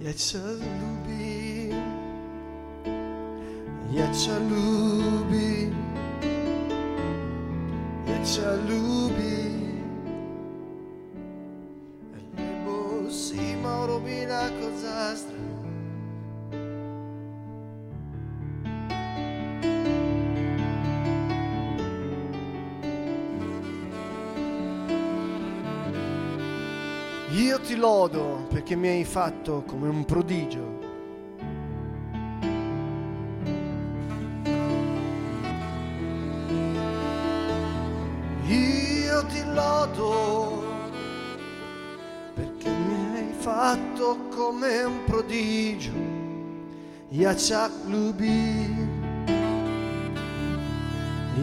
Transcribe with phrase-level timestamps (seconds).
[0.00, 1.68] Ja cię lubi,
[3.92, 5.70] ja cię lubi,
[8.06, 9.51] ja cię lubi.
[27.62, 30.80] Ti lodo perché mi hai fatto come un prodigio.
[38.46, 40.62] Io ti lodo
[42.34, 45.92] perché mi hai fatto come un prodigio.
[47.10, 48.74] Yachak lubi,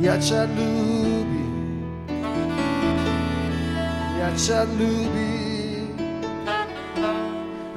[0.01, 0.49] Yachak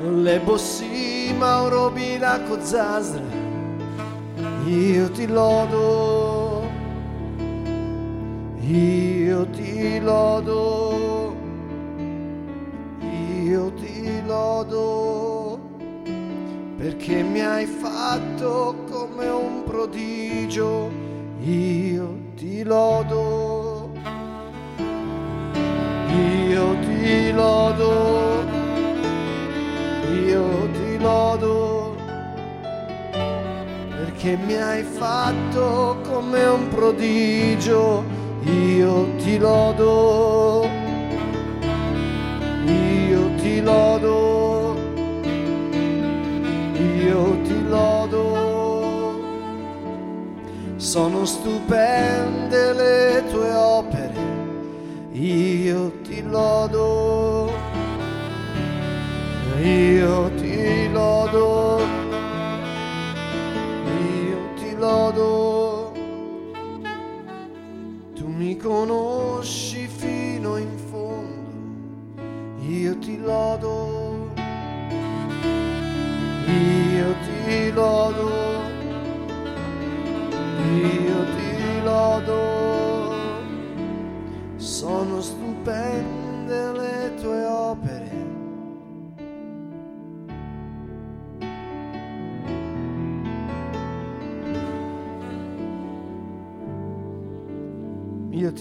[0.05, 3.23] Le bossi Mauro Bilaco Zazra,
[4.66, 6.68] io ti lodo,
[8.62, 11.37] io ti lodo,
[13.45, 15.60] io ti lodo,
[16.79, 20.90] perché mi hai fatto come un prodigio,
[21.45, 23.93] io ti lodo,
[26.09, 28.21] io ti lodo
[30.33, 31.95] io ti lodo
[33.91, 38.02] perché mi hai fatto come un prodigio,
[38.43, 40.66] io ti lodo,
[42.65, 44.77] io ti lodo,
[47.05, 49.21] io ti lodo,
[50.77, 54.21] sono stupende le tue opere,
[55.13, 57.02] io ti lodo
[59.73, 60.32] io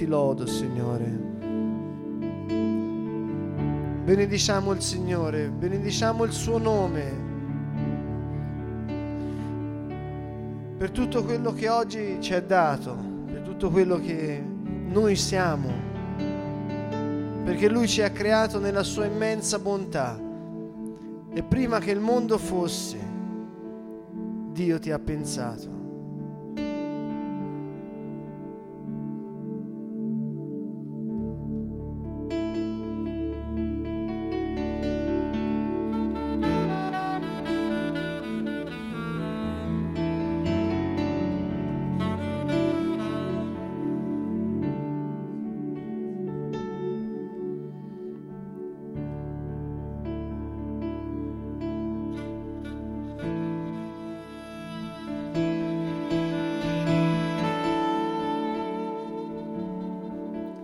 [0.02, 1.06] ti lodo, Signore.
[4.04, 7.04] Benediciamo il Signore, benediciamo il suo nome.
[10.76, 12.98] Per tutto quello che oggi ci è dato,
[13.28, 14.44] per tutto quello che
[14.88, 15.70] noi siamo,
[17.44, 20.20] perché Lui ci ha creato nella sua immensa bontà.
[21.32, 22.98] E prima che il mondo fosse,
[24.52, 25.81] Dio ti ha pensato.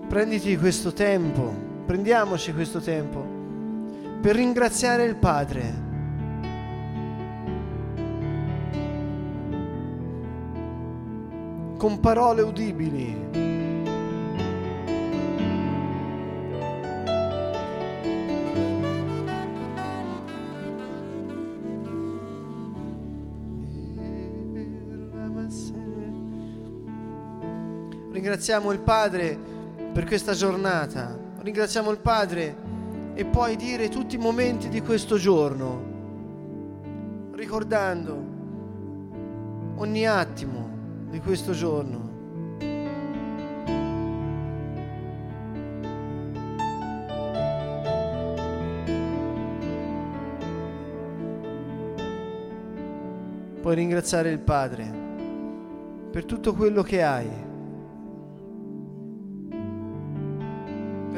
[0.08, 1.54] Prenditi questo tempo,
[1.86, 3.36] prendiamoci questo tempo
[4.22, 5.86] per ringraziare il Padre.
[11.78, 13.26] Con parole udibili.
[28.12, 29.56] Ringraziamo il Padre
[29.98, 31.18] per questa giornata.
[31.40, 32.56] Ringraziamo il Padre
[33.16, 38.26] e poi dire tutti i momenti di questo giorno, ricordando
[39.78, 40.70] ogni attimo
[41.10, 42.06] di questo giorno.
[53.62, 54.94] Puoi ringraziare il Padre
[56.12, 57.47] per tutto quello che hai.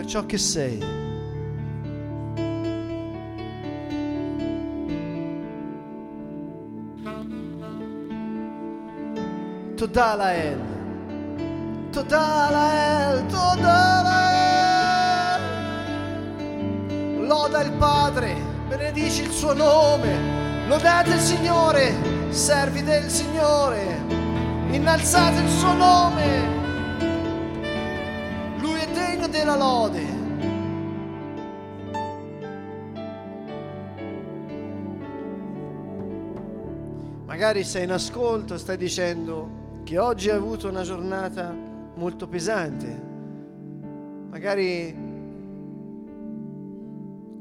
[0.08, 0.78] ciò che sei.
[9.76, 10.58] תודה לאל.
[11.90, 15.42] תודה לאל, תודה לאל.
[17.28, 18.54] Loda il Padre.
[18.68, 21.94] benedici il suo nome, lodate il Signore,
[22.30, 24.04] servi del Signore,
[24.70, 26.57] innalzate il suo nome,
[29.59, 30.01] lode.
[37.25, 41.53] Magari sei in ascolto, stai dicendo che oggi hai avuto una giornata
[41.95, 43.07] molto pesante.
[44.29, 45.07] Magari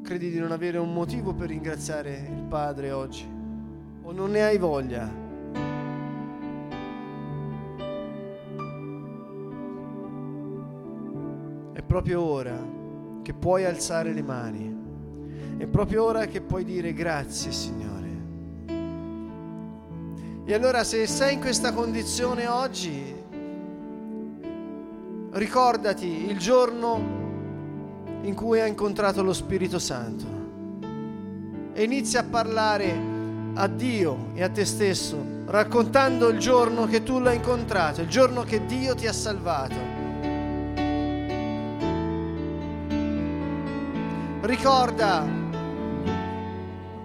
[0.03, 3.27] credi di non avere un motivo per ringraziare il Padre oggi
[4.03, 5.28] o non ne hai voglia.
[11.99, 12.57] Proprio ora
[13.23, 14.77] che puoi alzare le mani.
[15.57, 18.07] È proprio ora che puoi dire grazie Signore.
[20.45, 23.17] E allora se sei in questa condizione oggi,
[25.33, 27.01] ricordati il giorno
[28.23, 30.27] in cui hai incontrato lo Spirito Santo
[31.73, 32.97] e inizia a parlare
[33.55, 35.17] a Dio e a te stesso,
[35.47, 39.88] raccontando il giorno che tu l'hai incontrato, il giorno che Dio ti ha salvato.
[44.49, 45.27] Ricorda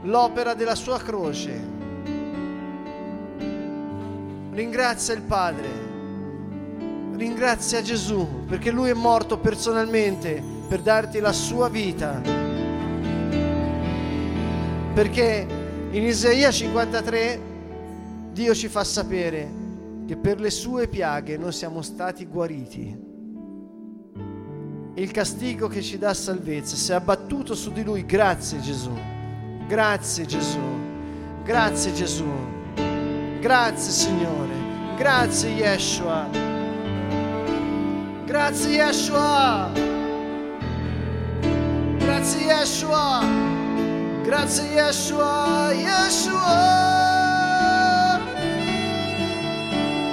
[0.03, 1.71] l'opera della sua croce
[4.53, 5.67] Ringrazia il Padre,
[7.15, 12.21] ringrazia Gesù perché Lui è morto personalmente per darti la sua vita.
[14.93, 15.45] Perché
[15.91, 17.41] in Isaia 53
[18.31, 19.51] Dio ci fa sapere
[20.07, 23.12] che per le sue piaghe noi siamo stati guariti.
[25.03, 28.05] Il castigo che ci dà salvezza si è abbattuto su di lui.
[28.05, 28.97] Grazie Gesù.
[29.67, 30.61] Grazie Gesù.
[31.43, 32.23] Grazie Gesù.
[33.41, 36.29] Grazie Signore, grazie Yeshua.
[38.25, 39.71] Grazie Yeshua.
[41.97, 43.25] Grazie Yeshua.
[44.23, 45.73] Grazie Yeshua.
[45.73, 47.11] Yeshua.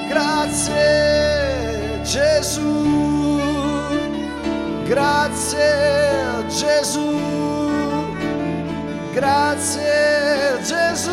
[0.09, 3.20] Grazie Gesù.
[4.91, 7.15] Grazie Gesù.
[9.13, 11.13] Grazie Gesù.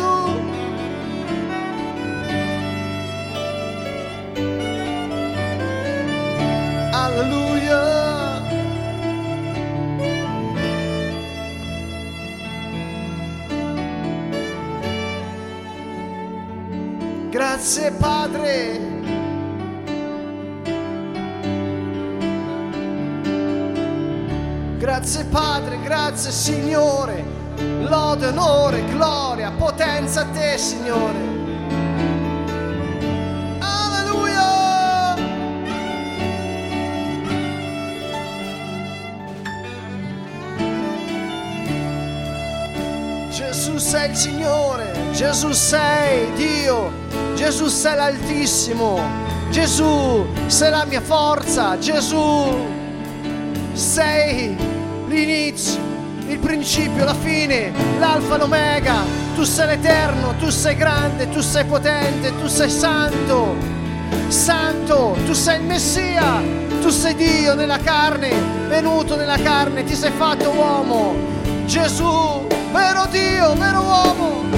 [6.90, 8.42] Alleluia.
[17.30, 18.87] Grazie Padre.
[25.08, 27.24] Grazie Padre, grazie Signore.
[27.80, 31.36] Lode, onore, gloria, potenza a te Signore.
[43.78, 46.90] sei il Signore, Gesù sei Dio,
[47.34, 49.00] Gesù sei l'Altissimo,
[49.50, 52.58] Gesù sei la mia forza, Gesù
[53.72, 54.77] sei
[55.08, 55.80] l'inizio,
[56.28, 59.02] il principio, la fine, l'alfa l'omega,
[59.34, 63.56] tu sei l'eterno, tu sei grande, tu sei potente, tu sei santo,
[64.28, 66.42] santo, tu sei il Messia,
[66.80, 68.30] tu sei Dio nella carne,
[68.68, 71.14] venuto nella carne, ti sei fatto uomo,
[71.64, 74.57] Gesù vero Dio, vero uomo.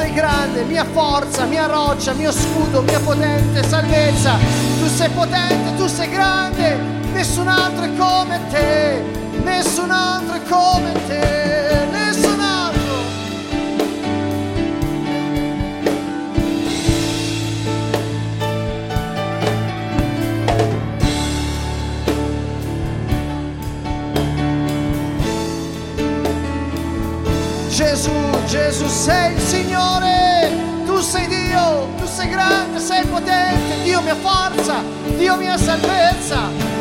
[0.00, 4.38] sei grande, mia forza, mia roccia, mio scudo, mia potente salvezza.
[4.78, 6.78] Tu sei potente, tu sei grande,
[7.12, 11.86] nessun altro è come te nessun altro è come te,
[28.50, 30.50] Gesù, sei il Signore,
[30.84, 34.82] tu sei Dio, tu sei grande, sei potente, Dio mia forza,
[35.16, 36.79] Dio mia salvezza.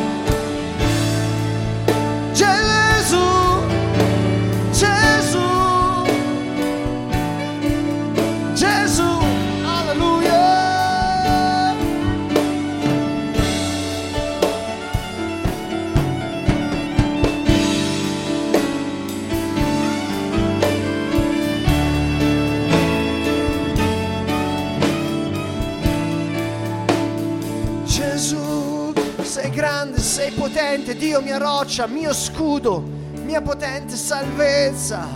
[31.09, 32.83] Dio mia roccia, mio scudo,
[33.25, 35.07] mia potente salvezza.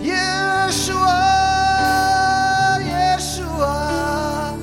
[0.00, 1.20] Yeshua,
[2.82, 4.56] Yeshua,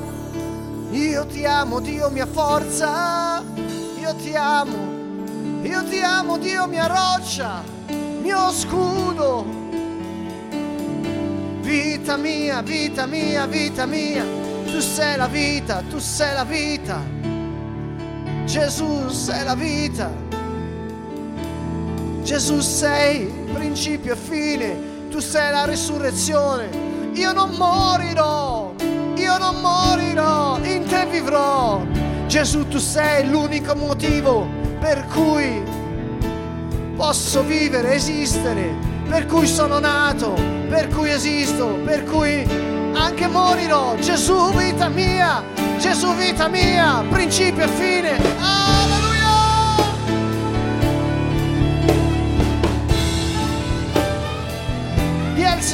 [0.90, 3.42] io ti amo, Dio mia forza,
[3.98, 7.62] io ti amo, io ti amo, Dio mia roccia,
[8.20, 9.46] mio scudo.
[11.62, 14.22] Vita mia, vita mia, vita mia,
[14.66, 17.00] tu sei la vita, tu sei la vita.
[18.44, 20.33] Gesù sei la vita.
[22.24, 26.70] Gesù sei principio e fine, tu sei la risurrezione.
[27.12, 28.72] Io non morirò,
[29.14, 31.82] io non morirò, in te vivrò.
[32.26, 34.48] Gesù tu sei l'unico motivo
[34.80, 35.62] per cui
[36.96, 38.74] posso vivere, esistere,
[39.06, 40.32] per cui sono nato,
[40.70, 42.42] per cui esisto, per cui
[42.94, 43.96] anche morirò.
[43.96, 45.44] Gesù vita mia,
[45.78, 48.16] Gesù vita mia, principio e fine.
[48.40, 49.13] Alleluia!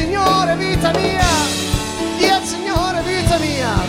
[0.00, 1.28] Signore vita mia,
[2.16, 3.84] dia al Signore vita mia.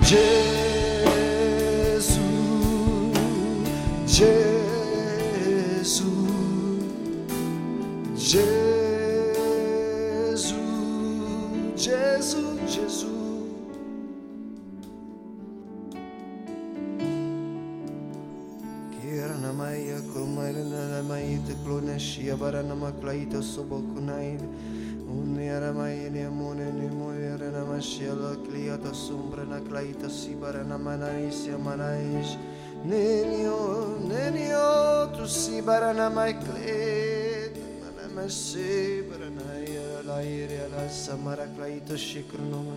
[0.00, 0.30] Gesù,
[4.04, 6.12] Gesù,
[8.14, 8.84] Gesù,
[11.74, 13.17] Gesù, Gesù.
[22.18, 24.40] Shiabara Namaklaito Subokunaid,
[25.06, 32.36] Uniramaine Mune Nimuyere Namashiela Kliata Sumbra Naklaita Sibara Namanais Yamanais,
[32.84, 37.56] Nenio, Nenio to Sibara Namaiklet,
[37.96, 42.76] Namasibara Naya Lairia Samara Klaito Shikrunoma,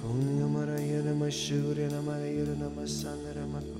[0.00, 3.77] Kunyamara Yere Mashuri Namara Yere Namasandra Makla.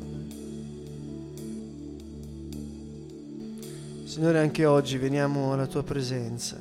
[4.09, 6.57] Signore, anche oggi veniamo alla tua presenza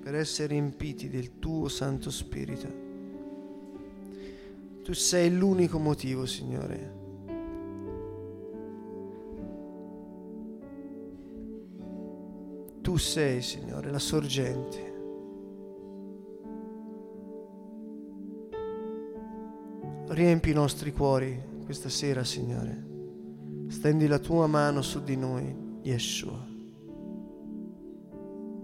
[0.00, 2.68] per essere riempiti del tuo Santo Spirito.
[4.84, 6.92] Tu sei l'unico motivo, Signore.
[12.80, 14.92] Tu sei, Signore, la sorgente.
[20.06, 22.86] Riempi i nostri cuori questa sera, Signore.
[23.66, 26.50] Stendi la tua mano su di noi, Yeshua.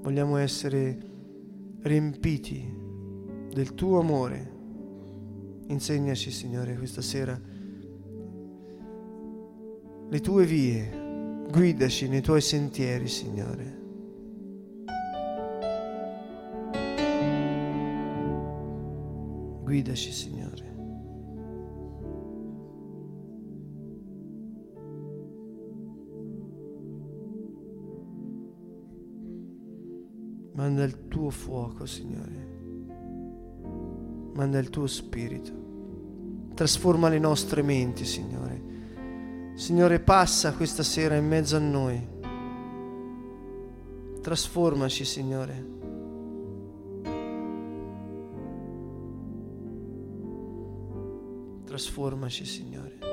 [0.09, 0.97] Vogliamo essere
[1.83, 2.75] riempiti
[3.53, 4.53] del tuo amore.
[5.67, 7.39] Insegnaci, Signore, questa sera
[10.09, 11.45] le tue vie.
[11.51, 13.79] Guidaci nei tuoi sentieri, Signore.
[19.63, 20.38] Guidaci, Signore.
[30.59, 32.47] Manda il tuo fuoco, Signore.
[34.35, 35.53] Manda il tuo spirito.
[36.53, 39.53] Trasforma le nostre menti, Signore.
[39.55, 42.09] Signore, passa questa sera in mezzo a noi.
[44.21, 45.67] Trasformaci, Signore.
[51.67, 53.08] Trasformaci, Signore.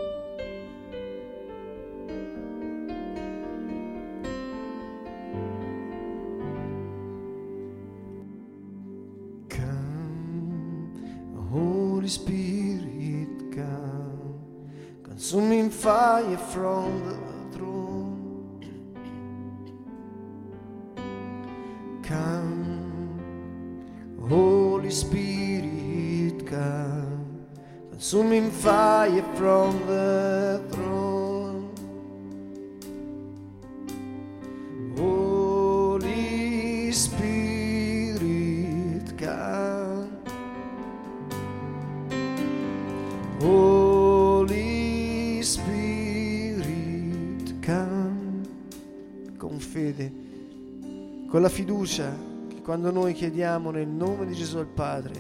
[51.36, 55.14] Con la fiducia che quando noi chiediamo nel nome di Gesù al Padre,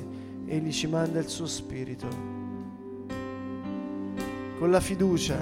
[0.45, 2.07] Egli ci manda il suo Spirito.
[4.57, 5.37] Con la fiducia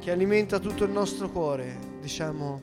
[0.00, 2.60] che alimenta tutto il nostro cuore, diciamo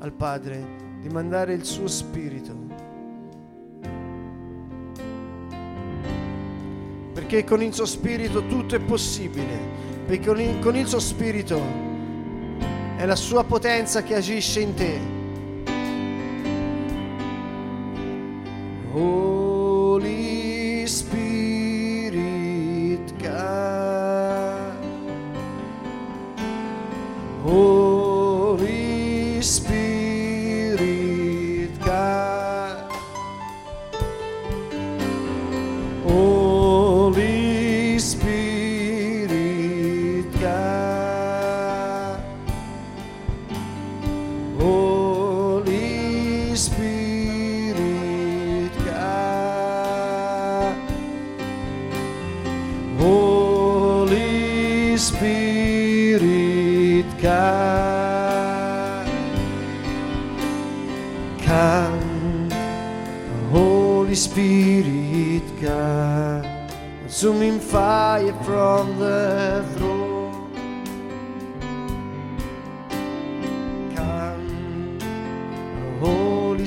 [0.00, 0.66] al Padre
[1.00, 2.54] di mandare il suo Spirito.
[7.14, 9.58] Perché con il suo Spirito tutto è possibile,
[10.04, 11.87] perché con il, con il suo Spirito
[12.98, 14.98] è la sua potenza che agisce in te.
[18.92, 21.27] Holy Spirit.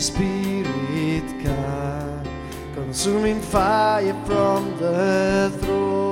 [0.01, 2.23] Spirit, come.
[2.73, 6.10] Consuming fire from the throne.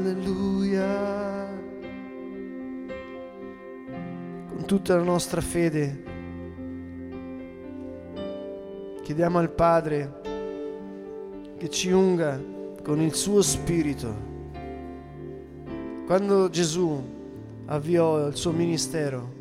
[0.00, 1.48] Alleluia.
[4.48, 6.04] Con tutta la nostra fede
[9.02, 10.20] chiediamo al Padre
[11.58, 12.40] che ci unga
[12.82, 14.28] con il suo spirito.
[16.06, 17.02] Quando Gesù
[17.66, 19.38] avviò il suo ministero,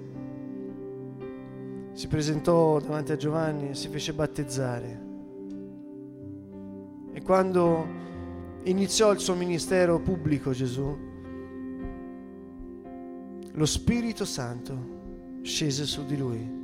[1.93, 5.08] si presentò davanti a Giovanni e si fece battezzare.
[7.13, 7.86] E quando
[8.63, 10.98] iniziò il suo ministero pubblico Gesù,
[13.52, 14.98] lo Spirito Santo
[15.41, 16.58] scese su di lui.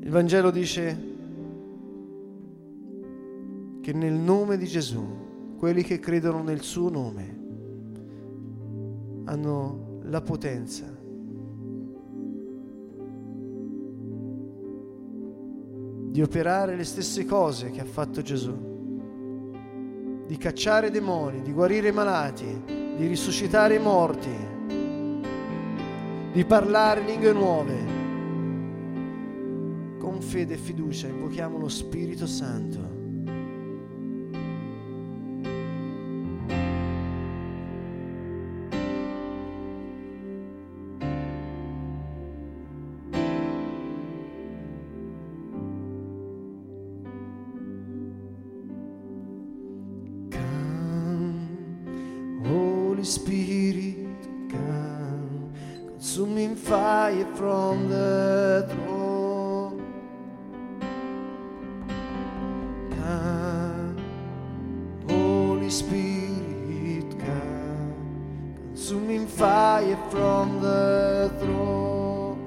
[0.00, 1.08] Il Vangelo dice
[3.80, 7.38] che nel nome di Gesù, quelli che credono nel suo nome,
[9.24, 10.99] hanno la potenza
[16.10, 18.52] di operare le stesse cose che ha fatto Gesù,
[20.26, 22.62] di cacciare demoni, di guarire i malati,
[22.96, 24.28] di risuscitare i morti,
[26.32, 27.98] di parlare lingue nuove.
[29.98, 32.99] Con fede e fiducia invochiamo lo Spirito Santo.
[65.70, 67.94] Spirit, come,
[68.72, 72.38] consuming fire from the throne.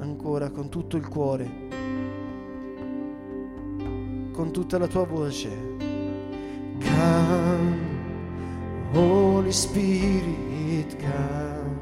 [0.00, 1.66] Ancora con tutto il cuore
[4.38, 5.48] con tutta la tua voce.
[6.78, 7.76] Come,
[8.92, 11.80] Holy Spirit, come,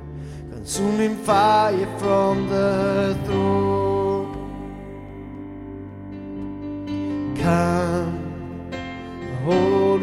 [0.52, 3.75] consuming fire from the throne.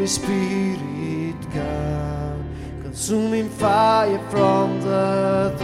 [0.04, 2.44] Holy Spirit, come,
[2.82, 5.63] consuming fire from the.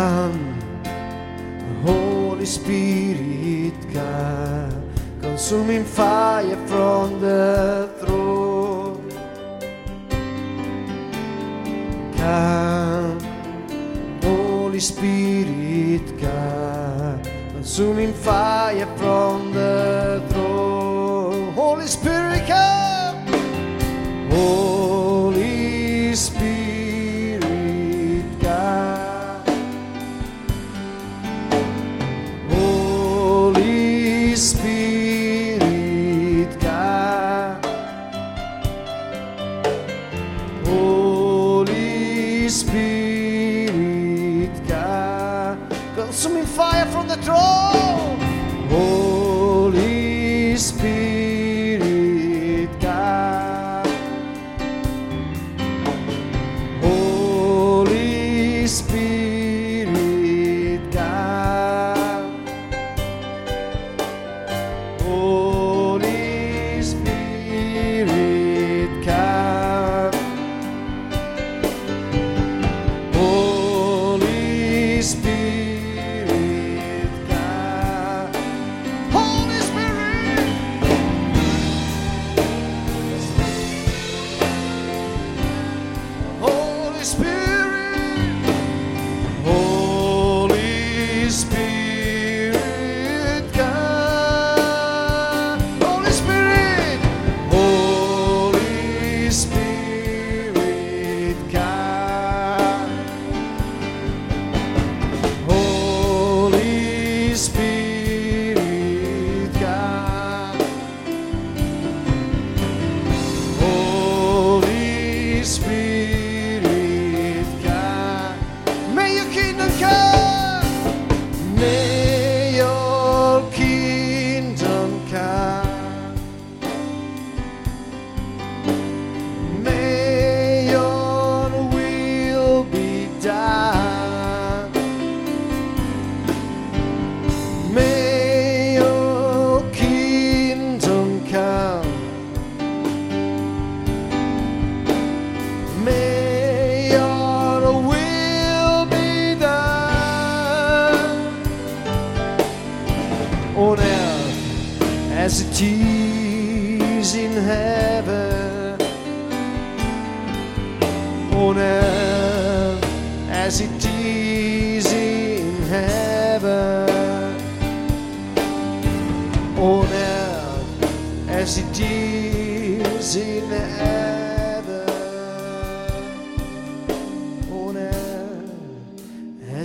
[0.00, 0.58] Come,
[1.84, 9.10] Holy Spirit, come, consuming fire from the throne.
[12.16, 13.20] Come,
[14.22, 17.20] Holy Spirit, come,
[17.52, 19.99] consuming fire from the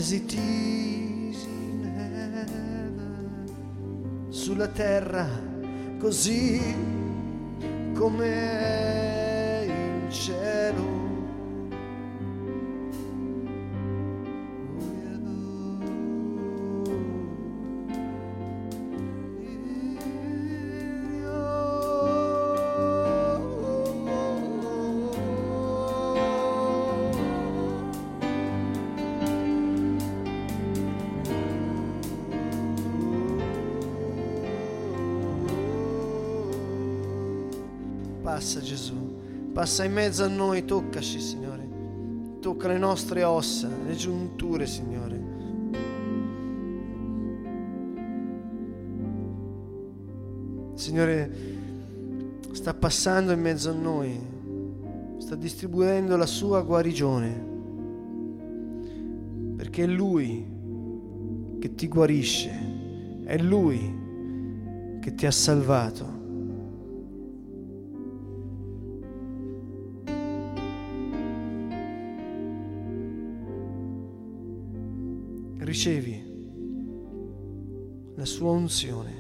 [0.06, 3.48] as it is in heaven.
[4.30, 5.28] Sulla terra
[5.98, 6.62] così
[7.96, 8.75] come
[39.66, 41.68] passa in mezzo a noi, toccaci Signore,
[42.40, 45.20] tocca le nostre ossa, le giunture Signore.
[50.76, 51.32] Signore,
[52.52, 54.16] sta passando in mezzo a noi,
[55.18, 57.46] sta distribuendo la sua guarigione,
[59.56, 60.46] perché è Lui
[61.58, 62.52] che ti guarisce,
[63.24, 66.15] è Lui che ti ha salvato.
[75.86, 76.20] Ricevi
[78.16, 79.12] la sua unzione.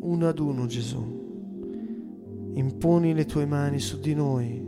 [0.00, 1.18] Uno ad uno, Gesù.
[2.54, 4.66] Imponi le tue mani su di noi.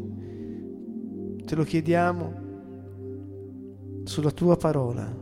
[1.42, 2.34] Te lo chiediamo
[4.04, 5.20] sulla tua parola.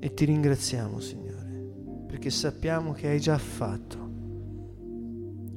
[0.00, 1.25] E ti ringraziamo, Signore,
[2.06, 4.04] perché sappiamo che hai già fatto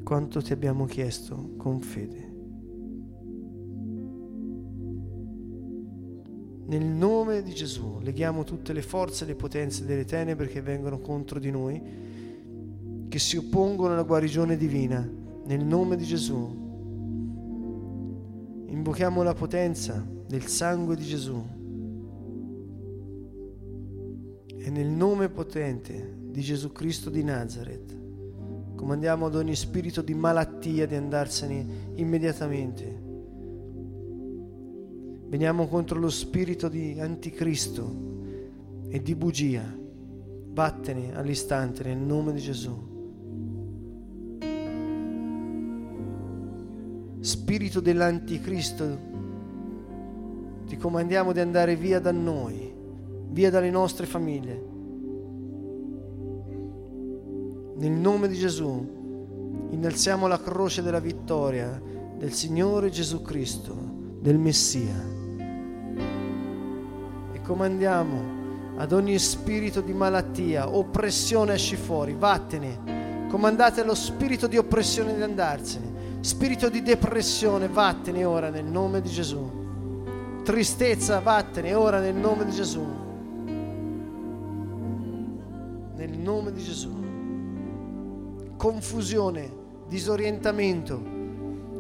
[0.03, 2.27] quanto ti abbiamo chiesto con fede.
[6.65, 10.99] Nel nome di Gesù leghiamo tutte le forze e le potenze delle tenebre che vengono
[10.99, 11.81] contro di noi,
[13.07, 15.07] che si oppongono alla guarigione divina.
[15.45, 16.67] Nel nome di Gesù
[18.67, 21.43] invochiamo la potenza del sangue di Gesù
[24.69, 27.97] e nel nome potente di Gesù Cristo di Nazareth
[28.75, 33.01] comandiamo ad ogni spirito di malattia di andarsene immediatamente.
[35.27, 38.21] Veniamo contro lo spirito di anticristo
[38.89, 39.63] e di bugia.
[40.51, 42.88] Vattene all'istante nel nome di Gesù.
[47.21, 48.97] Spirito dell'anticristo,
[50.67, 52.77] ti comandiamo di andare via da noi,
[53.29, 54.77] via dalle nostre famiglie.
[57.75, 58.97] Nel nome di Gesù
[59.71, 61.81] innalziamo la croce della vittoria
[62.17, 63.75] del Signore Gesù Cristo,
[64.19, 65.17] del Messia.
[67.31, 68.37] E comandiamo
[68.77, 73.27] ad ogni spirito di malattia, oppressione esci fuori, vattene.
[73.29, 76.17] Comandate allo spirito di oppressione di andarsene.
[76.21, 79.57] Spirito di depressione, vattene ora nel nome di Gesù.
[80.43, 83.07] Tristezza, vattene ora nel nome di Gesù.
[85.99, 86.89] Nel nome di Gesù
[88.55, 89.51] confusione,
[89.89, 91.17] disorientamento,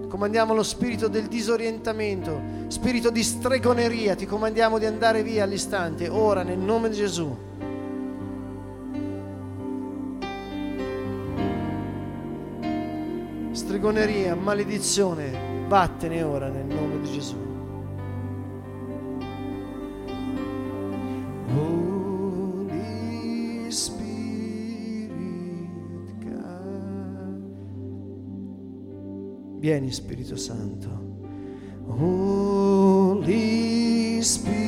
[0.09, 6.41] Comandiamo lo spirito del disorientamento, spirito di stregoneria, ti comandiamo di andare via all'istante, ora
[6.41, 7.37] nel nome di Gesù.
[13.51, 17.48] Stregoneria, maledizione, vattene ora nel nome di Gesù.
[29.69, 30.89] Vieni Spirito Santo.
[31.85, 33.29] Holy
[34.23, 34.58] Spirit,